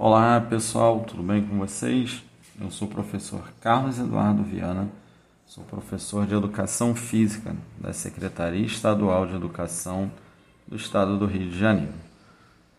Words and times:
Olá 0.00 0.40
pessoal, 0.40 1.00
tudo 1.00 1.24
bem 1.24 1.44
com 1.44 1.58
vocês? 1.58 2.22
Eu 2.60 2.70
sou 2.70 2.86
o 2.86 2.90
professor 2.90 3.42
Carlos 3.60 3.98
Eduardo 3.98 4.44
Viana, 4.44 4.88
sou 5.44 5.64
professor 5.64 6.24
de 6.24 6.36
Educação 6.36 6.94
Física 6.94 7.52
da 7.76 7.92
Secretaria 7.92 8.64
Estadual 8.64 9.26
de 9.26 9.34
Educação 9.34 10.08
do 10.68 10.76
Estado 10.76 11.18
do 11.18 11.26
Rio 11.26 11.50
de 11.50 11.58
Janeiro. 11.58 11.94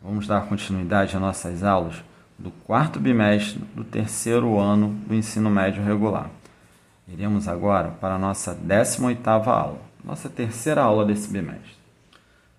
Vamos 0.01 0.27
dar 0.27 0.47
continuidade 0.47 1.13
às 1.13 1.21
nossas 1.21 1.61
aulas 1.61 2.01
do 2.37 2.51
quarto 2.51 3.01
bimestre 3.01 3.59
do 3.75 3.83
terceiro 3.83 4.57
ano 4.57 4.95
do 5.05 5.13
ensino 5.13 5.49
médio 5.49 5.83
regular. 5.83 6.29
Iremos 7.05 7.49
agora 7.49 7.89
para 7.99 8.15
a 8.15 8.17
nossa 8.17 8.55
18ª 8.55 9.45
aula, 9.47 9.81
nossa 10.05 10.29
terceira 10.29 10.83
aula 10.83 11.03
desse 11.05 11.29
bimestre. 11.29 11.75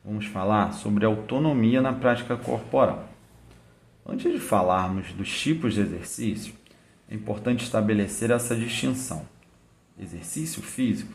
Vamos 0.04 0.26
falar 0.26 0.74
sobre 0.74 1.06
autonomia 1.06 1.80
na 1.80 1.94
prática 1.94 2.36
corporal. 2.36 3.09
Antes 4.10 4.32
de 4.32 4.40
falarmos 4.40 5.12
dos 5.12 5.30
tipos 5.38 5.74
de 5.74 5.82
exercício, 5.82 6.52
é 7.08 7.14
importante 7.14 7.62
estabelecer 7.62 8.32
essa 8.32 8.56
distinção. 8.56 9.24
Exercício 9.96 10.60
físico 10.60 11.12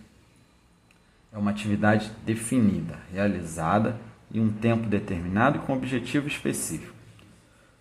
é 1.34 1.38
uma 1.38 1.52
atividade 1.52 2.10
definida, 2.26 2.98
realizada 3.12 4.00
em 4.34 4.40
um 4.40 4.50
tempo 4.50 4.88
determinado 4.88 5.58
e 5.58 5.62
com 5.62 5.74
objetivo 5.74 6.30
específico. 6.30 6.96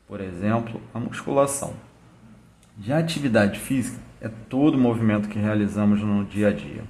Por 0.08 0.20
exemplo, 0.20 0.82
a 0.92 0.98
musculação. 0.98 1.74
Já 2.80 2.96
a 2.96 3.00
atividade 3.00 3.60
física 3.60 4.02
é 4.20 4.28
todo 4.28 4.74
o 4.74 4.80
movimento 4.80 5.28
que 5.28 5.38
realizamos 5.38 6.00
no 6.00 6.24
dia 6.24 6.48
a 6.48 6.52
dia. 6.52 6.82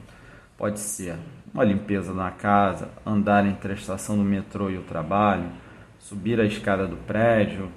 Pode 0.56 0.80
ser 0.80 1.18
uma 1.52 1.62
limpeza 1.62 2.14
na 2.14 2.30
casa, 2.30 2.90
andar 3.04 3.44
entre 3.44 3.72
a 3.72 3.76
estação 3.76 4.16
do 4.16 4.24
metrô 4.24 4.70
e 4.70 4.78
o 4.78 4.82
trabalho, 4.82 5.52
subir 5.98 6.40
a 6.40 6.44
escada 6.46 6.86
do 6.86 6.96
prédio, 6.96 7.70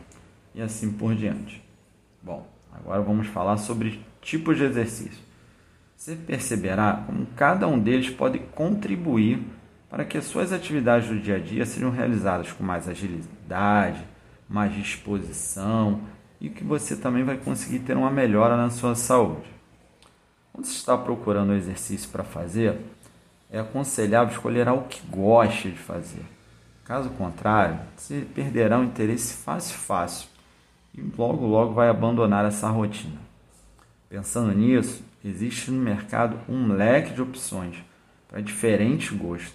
e 0.58 0.62
assim 0.62 0.92
por 0.92 1.14
diante. 1.14 1.64
Bom, 2.22 2.48
agora 2.74 3.00
vamos 3.04 3.28
falar 3.28 3.58
sobre 3.58 4.04
tipos 4.20 4.58
de 4.58 4.64
exercício. 4.64 5.24
Você 5.96 6.16
perceberá 6.16 7.04
como 7.06 7.28
cada 7.36 7.68
um 7.68 7.78
deles 7.78 8.10
pode 8.10 8.40
contribuir 8.40 9.40
para 9.88 10.04
que 10.04 10.18
as 10.18 10.26
suas 10.26 10.52
atividades 10.52 11.10
do 11.10 11.20
dia 11.20 11.36
a 11.36 11.40
dia 11.40 11.64
sejam 11.64 11.92
realizadas 11.92 12.52
com 12.52 12.64
mais 12.64 12.90
agilidade, 12.90 14.04
mais 14.50 14.74
disposição 14.74 16.02
e 16.42 16.50
que 16.50 16.64
você 16.64 16.96
também 16.96 17.24
vai 17.24 17.38
conseguir 17.38 17.80
ter 17.80 17.96
uma 17.96 18.10
melhora 18.10 18.58
na 18.58 18.72
sua 18.72 18.96
saúde. 18.96 19.48
Quando 20.52 20.66
você 20.66 20.74
está 20.74 20.98
procurando 20.98 21.52
um 21.52 21.56
exercício 21.56 22.10
para 22.10 22.24
fazer, 22.24 22.80
é 23.52 23.60
aconselhável 23.60 24.34
escolher 24.34 24.68
algo 24.68 24.88
que 24.88 25.06
goste 25.08 25.70
de 25.70 25.78
fazer. 25.78 26.26
Caso 26.84 27.12
contrário, 27.12 27.80
você 27.96 28.26
perderá 28.34 28.80
o 28.80 28.84
interesse 28.84 29.36
fácil 29.36 29.78
fácil 29.78 30.37
e 30.98 31.02
logo 31.16 31.46
logo 31.46 31.74
vai 31.74 31.90
abandonar 31.90 32.44
essa 32.46 32.68
rotina. 32.70 33.20
Pensando 34.10 34.52
nisso, 34.52 35.04
existe 35.24 35.70
no 35.70 35.80
mercado 35.80 36.40
um 36.50 36.74
leque 36.74 37.14
de 37.14 37.22
opções 37.22 37.78
para 38.28 38.42
diferentes 38.42 39.16
gostos. 39.16 39.54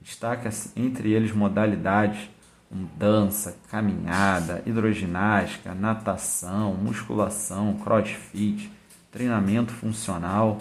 Destaca-se 0.00 0.70
entre 0.76 1.10
eles 1.12 1.32
modalidades 1.32 2.28
como 2.68 2.86
dança, 2.96 3.56
caminhada, 3.70 4.62
hidroginástica, 4.66 5.74
natação, 5.74 6.74
musculação, 6.74 7.78
crossfit, 7.78 8.70
treinamento 9.10 9.72
funcional. 9.72 10.58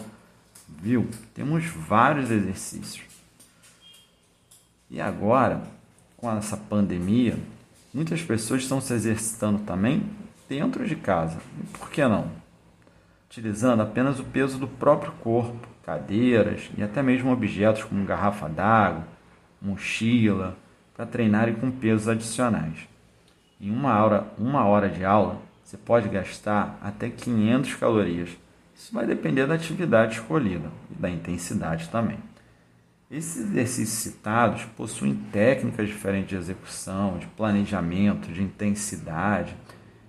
Viu? 0.67 1.09
Temos 1.33 1.65
vários 1.65 2.31
exercícios. 2.31 3.03
E 4.89 5.01
agora, 5.01 5.63
com 6.15 6.31
essa 6.31 6.55
pandemia, 6.55 7.37
Muitas 7.93 8.23
pessoas 8.23 8.63
estão 8.63 8.81
se 8.81 8.91
exercitando 8.91 9.59
também 9.59 10.03
dentro 10.49 10.83
de 10.83 10.95
casa. 10.95 11.37
Por 11.77 11.91
que 11.91 12.03
não? 12.07 12.31
Utilizando 13.27 13.83
apenas 13.83 14.19
o 14.19 14.23
peso 14.23 14.57
do 14.57 14.67
próprio 14.67 15.11
corpo, 15.21 15.67
cadeiras 15.85 16.71
e 16.75 16.81
até 16.81 17.03
mesmo 17.03 17.31
objetos 17.31 17.83
como 17.83 18.03
garrafa 18.03 18.49
d'água, 18.49 19.05
mochila, 19.61 20.57
para 20.95 21.05
treinarem 21.05 21.53
com 21.53 21.69
pesos 21.69 22.07
adicionais. 22.07 22.87
Em 23.61 23.69
uma 23.69 24.03
hora, 24.03 24.27
uma 24.39 24.65
hora 24.65 24.89
de 24.89 25.05
aula, 25.05 25.39
você 25.63 25.77
pode 25.77 26.09
gastar 26.09 26.79
até 26.81 27.11
500 27.11 27.75
calorias. 27.75 28.29
Isso 28.75 28.91
vai 28.91 29.05
depender 29.05 29.45
da 29.45 29.53
atividade 29.53 30.15
escolhida 30.15 30.71
e 30.89 30.99
da 30.99 31.11
intensidade 31.11 31.89
também. 31.89 32.17
Esses 33.13 33.43
exercícios 33.43 33.99
citados 33.99 34.63
possuem 34.75 35.13
técnicas 35.31 35.87
diferentes 35.87 36.29
de 36.29 36.35
execução, 36.35 37.19
de 37.19 37.27
planejamento, 37.27 38.31
de 38.31 38.41
intensidade 38.41 39.55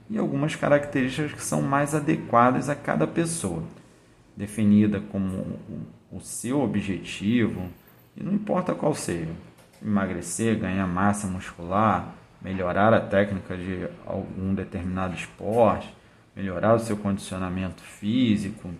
e 0.08 0.16
algumas 0.16 0.56
características 0.56 1.32
que 1.32 1.42
são 1.42 1.60
mais 1.60 1.94
adequadas 1.94 2.70
a 2.70 2.74
cada 2.74 3.06
pessoa, 3.06 3.62
definida 4.34 5.02
como 5.12 5.60
o 6.10 6.18
seu 6.18 6.62
objetivo, 6.62 7.68
e 8.16 8.22
não 8.22 8.32
importa 8.32 8.74
qual 8.74 8.94
seja, 8.94 9.32
emagrecer, 9.84 10.58
ganhar 10.58 10.86
massa 10.86 11.26
muscular, 11.26 12.14
melhorar 12.40 12.94
a 12.94 13.00
técnica 13.00 13.54
de 13.54 13.86
algum 14.06 14.54
determinado 14.54 15.14
esporte, 15.14 15.94
melhorar 16.34 16.72
o 16.72 16.80
seu 16.80 16.96
condicionamento 16.96 17.82
físico, 17.82 18.70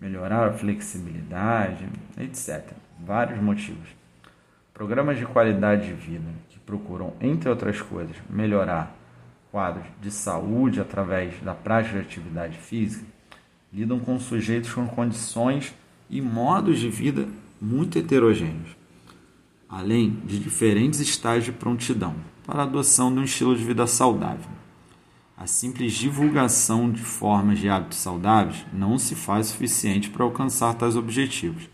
melhorar 0.00 0.48
a 0.48 0.52
flexibilidade, 0.52 1.86
etc 2.18 2.72
vários 3.04 3.40
motivos. 3.40 3.88
Programas 4.74 5.18
de 5.18 5.26
qualidade 5.26 5.86
de 5.86 5.92
vida 5.92 6.30
que 6.48 6.58
procuram, 6.60 7.12
entre 7.20 7.48
outras 7.48 7.80
coisas, 7.80 8.16
melhorar 8.28 8.96
quadros 9.50 9.86
de 10.00 10.10
saúde 10.10 10.80
através 10.80 11.34
da 11.40 11.54
prática 11.54 11.98
de 11.98 12.06
atividade 12.06 12.56
física, 12.56 13.04
lidam 13.72 13.98
com 13.98 14.18
sujeitos 14.18 14.72
com 14.72 14.86
condições 14.86 15.74
e 16.08 16.20
modos 16.20 16.78
de 16.78 16.88
vida 16.88 17.26
muito 17.60 17.98
heterogêneos, 17.98 18.76
além 19.68 20.10
de 20.24 20.38
diferentes 20.38 21.00
estágios 21.00 21.46
de 21.46 21.52
prontidão 21.52 22.14
para 22.46 22.60
a 22.60 22.64
adoção 22.64 23.12
de 23.12 23.20
um 23.20 23.24
estilo 23.24 23.56
de 23.56 23.64
vida 23.64 23.86
saudável. 23.86 24.59
A 25.40 25.46
simples 25.46 25.94
divulgação 25.94 26.92
de 26.92 27.00
formas 27.02 27.58
de 27.58 27.66
hábitos 27.66 27.96
saudáveis 27.96 28.62
não 28.74 28.98
se 28.98 29.14
faz 29.14 29.46
suficiente 29.46 30.10
para 30.10 30.22
alcançar 30.22 30.74
tais 30.74 30.96
objetivos 30.96 31.66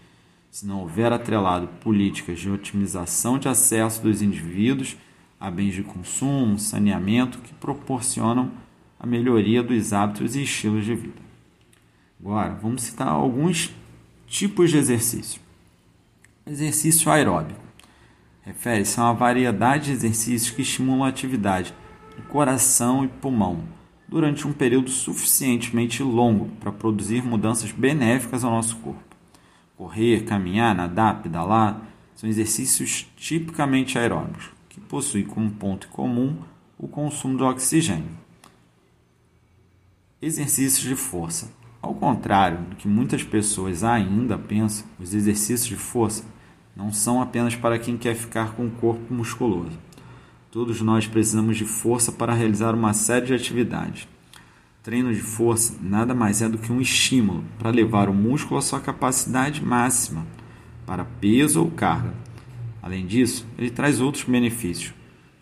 se 0.53 0.65
não 0.65 0.83
houver 0.83 1.13
atrelado 1.13 1.67
políticas 1.81 2.39
de 2.39 2.49
otimização 2.49 3.41
de 3.41 3.49
acesso 3.49 4.01
dos 4.01 4.23
indivíduos 4.23 4.97
a 5.41 5.51
bens 5.51 5.75
de 5.75 5.83
consumo, 5.83 6.61
saneamento 6.61 7.41
que 7.41 7.53
proporcionam 7.55 8.53
a 9.01 9.05
melhoria 9.05 9.65
dos 9.65 9.93
hábitos 9.93 10.37
e 10.37 10.45
estilos 10.45 10.85
de 10.85 10.95
vida. 10.95 11.21
Agora, 12.21 12.55
vamos 12.63 12.83
citar 12.83 13.09
alguns 13.09 13.75
tipos 14.29 14.71
de 14.71 14.79
exercício. 14.79 15.41
Exercício 16.47 17.11
aeróbico 17.11 17.61
refere-se 18.43 19.01
a 19.01 19.03
uma 19.03 19.15
variedade 19.15 19.87
de 19.87 19.93
exercícios 19.93 20.51
que 20.53 20.63
estimulam 20.63 21.03
a 21.03 21.09
atividade 21.09 21.75
coração 22.23 23.05
e 23.05 23.09
pulmão 23.09 23.77
durante 24.09 24.47
um 24.47 24.53
período 24.53 24.91
suficientemente 24.91 26.03
longo 26.03 26.49
para 26.61 26.73
produzir 26.73 27.23
mudanças 27.23 27.73
benéficas 27.73 28.45
ao 28.45 28.51
nosso 28.51 28.77
corpo. 28.77 29.03
Correr, 29.77 30.25
caminhar, 30.25 30.75
nadar, 30.75 31.23
pedalar 31.23 31.83
são 32.15 32.29
exercícios 32.29 33.07
tipicamente 33.17 33.99
aeróbicos, 33.99 34.51
que 34.69 34.81
possuem 34.81 35.25
como 35.25 35.51
ponto 35.51 35.89
comum 35.89 36.37
o 36.79 36.89
consumo 36.89 37.37
de 37.37 37.43
oxigênio. 37.43 38.17
Exercícios 40.21 40.83
de 40.83 40.97
força. 40.97 41.51
Ao 41.83 41.95
contrário 41.95 42.59
do 42.59 42.77
que 42.77 42.89
muitas 42.89 43.23
pessoas 43.23 43.85
ainda 43.85 44.39
pensam, 44.39 44.87
os 44.99 45.13
exercícios 45.13 45.67
de 45.67 45.77
força 45.77 46.25
não 46.75 46.93
são 46.93 47.21
apenas 47.21 47.55
para 47.55 47.79
quem 47.79 47.97
quer 47.97 48.15
ficar 48.15 48.55
com 48.55 48.67
o 48.67 48.71
corpo 48.71 49.13
musculoso. 49.13 49.79
Todos 50.57 50.81
nós 50.81 51.07
precisamos 51.07 51.59
de 51.59 51.67
força 51.67 52.11
para 52.11 52.33
realizar 52.33 52.75
uma 52.75 52.95
série 52.95 53.27
de 53.27 53.35
atividades. 53.35 54.09
Treino 54.83 55.13
de 55.13 55.21
força 55.21 55.77
nada 55.83 56.15
mais 56.15 56.41
é 56.41 56.49
do 56.49 56.57
que 56.57 56.73
um 56.73 56.81
estímulo 56.81 57.45
para 57.59 57.69
levar 57.69 58.09
o 58.09 58.15
músculo 58.15 58.57
à 58.57 58.63
sua 58.63 58.81
capacidade 58.81 59.63
máxima 59.63 60.27
para 60.87 61.05
peso 61.05 61.61
ou 61.61 61.71
carga. 61.71 62.15
Além 62.83 63.05
disso, 63.05 63.47
ele 63.59 63.69
traz 63.69 64.01
outros 64.01 64.25
benefícios, 64.25 64.95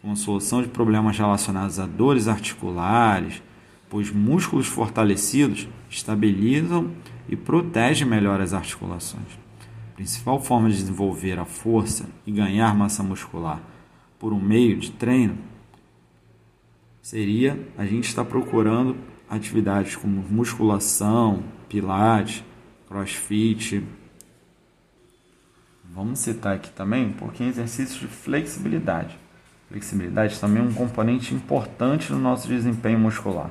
como 0.03 0.17
solução 0.17 0.61
de 0.61 0.67
problemas 0.67 1.17
relacionados 1.17 1.79
a 1.79 1.87
dores 1.87 2.27
articulares, 2.27 3.41
pois 3.89 4.11
músculos 4.11 4.67
fortalecidos 4.67 5.69
estabilizam 5.89 6.91
e 7.29 7.37
protegem 7.37 8.05
melhor 8.05 8.41
as 8.41 8.53
articulações. 8.53 9.39
A 9.93 9.95
principal 9.95 10.43
forma 10.43 10.69
de 10.69 10.75
desenvolver 10.75 11.39
a 11.39 11.45
força 11.45 12.05
e 12.27 12.33
ganhar 12.33 12.75
massa 12.75 13.05
muscular 13.05 13.74
por 14.25 14.33
um 14.33 14.41
meio 14.41 14.79
de 14.79 14.91
treino 14.91 15.37
seria 17.03 17.59
a 17.77 17.85
gente 17.85 18.09
estar 18.09 18.25
procurando 18.25 18.97
atividades 19.29 19.97
como 19.97 20.25
musculação, 20.31 21.45
pilates, 21.69 22.43
crossfit. 22.89 23.87
Vamos 25.93 26.21
citar 26.21 26.55
aqui 26.55 26.71
também 26.71 27.05
um 27.05 27.13
pouquinho 27.13 27.51
exercícios 27.51 28.01
de 28.01 28.07
flexibilidade. 28.07 29.15
Flexibilidade 29.69 30.41
também 30.41 30.63
é 30.63 30.67
um 30.67 30.73
componente 30.73 31.35
importante 31.35 32.11
no 32.11 32.19
nosso 32.19 32.49
desempenho 32.49 32.99
muscular. 32.99 33.51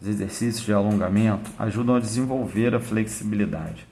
Os 0.00 0.08
exercícios 0.08 0.64
de 0.64 0.72
alongamento 0.72 1.50
ajudam 1.58 1.94
a 1.94 2.00
desenvolver 2.00 2.74
a 2.74 2.80
flexibilidade. 2.80 3.86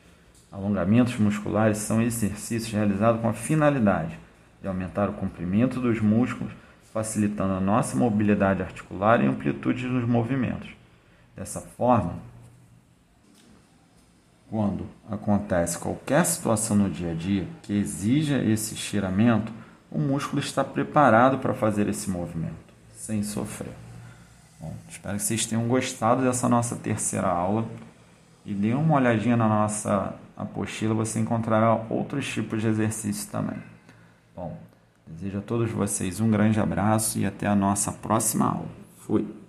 Alongamentos 0.51 1.19
musculares 1.19 1.77
são 1.77 2.01
exercícios 2.01 2.73
realizados 2.73 3.21
com 3.21 3.29
a 3.29 3.35
finalidade 3.35 4.24
de 4.65 4.69
aumentar 4.69 5.11
o 5.11 5.13
comprimento 5.13 5.79
dos 5.79 6.01
músculos, 6.01 6.51
facilitando 6.91 7.53
a 7.53 7.61
nossa 7.61 7.95
mobilidade 7.99 8.63
articular 8.63 9.23
e 9.23 9.27
amplitude 9.27 9.87
dos 9.87 10.09
movimentos. 10.09 10.71
Dessa 11.37 11.61
forma, 11.61 12.15
quando 14.49 14.87
acontece 15.11 15.77
qualquer 15.77 16.25
situação 16.25 16.75
no 16.79 16.89
dia 16.89 17.11
a 17.11 17.15
dia 17.15 17.47
que 17.63 17.75
exija 17.75 18.43
esse 18.43 18.73
estiramento, 18.73 19.53
o 19.91 19.99
músculo 19.99 20.41
está 20.41 20.65
preparado 20.65 21.41
para 21.41 21.53
fazer 21.53 21.87
esse 21.87 22.09
movimento, 22.09 22.55
sem 22.97 23.23
sofrer. 23.23 23.75
Bom, 24.59 24.73
espero 24.89 25.19
que 25.19 25.25
vocês 25.25 25.45
tenham 25.45 25.69
gostado 25.69 26.23
dessa 26.23 26.49
nossa 26.49 26.75
terceira 26.75 27.29
aula 27.29 27.67
e 28.47 28.55
dê 28.55 28.73
uma 28.73 28.95
olhadinha 28.95 29.37
na 29.37 29.47
nossa 29.47 30.15
apostila, 30.35 30.95
você 30.95 31.21
encontrará 31.21 31.75
outros 31.91 32.27
tipos 32.27 32.63
de 32.63 32.69
exercícios 32.69 33.27
também. 33.27 33.74
Bom, 34.35 34.57
desejo 35.07 35.39
a 35.39 35.43
todos 35.43 35.71
vocês 35.71 36.21
um 36.21 36.31
grande 36.31 36.59
abraço 36.59 37.19
e 37.19 37.27
até 37.27 37.47
a 37.47 37.55
nossa 37.55 37.93
próxima 37.93 38.47
aula. 38.47 38.69
Fui! 38.99 39.44